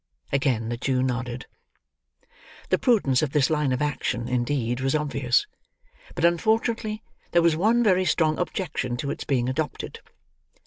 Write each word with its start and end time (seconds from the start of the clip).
Again 0.31 0.69
the 0.69 0.77
Jew 0.77 1.03
nodded. 1.03 1.45
The 2.69 2.79
prudence 2.79 3.21
of 3.21 3.33
this 3.33 3.51
line 3.51 3.71
of 3.71 3.83
action, 3.83 4.27
indeed, 4.27 4.79
was 4.81 4.95
obvious; 4.95 5.45
but, 6.15 6.25
unfortunately, 6.25 7.03
there 7.33 7.43
was 7.43 7.55
one 7.55 7.83
very 7.83 8.05
strong 8.05 8.39
objection 8.39 8.97
to 8.97 9.11
its 9.11 9.25
being 9.25 9.47
adopted. 9.47 9.99